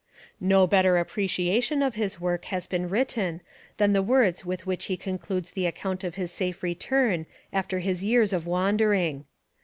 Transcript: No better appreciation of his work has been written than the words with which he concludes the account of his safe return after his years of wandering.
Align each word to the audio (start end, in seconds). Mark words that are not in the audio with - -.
No 0.39 0.65
better 0.65 0.97
appreciation 0.97 1.83
of 1.83 1.93
his 1.93 2.19
work 2.19 2.45
has 2.45 2.65
been 2.65 2.89
written 2.89 3.39
than 3.77 3.93
the 3.93 4.01
words 4.01 4.43
with 4.43 4.65
which 4.65 4.85
he 4.85 4.97
concludes 4.97 5.51
the 5.51 5.67
account 5.67 6.03
of 6.03 6.15
his 6.15 6.31
safe 6.31 6.63
return 6.63 7.27
after 7.53 7.77
his 7.77 8.01
years 8.03 8.33
of 8.33 8.47
wandering. 8.47 9.25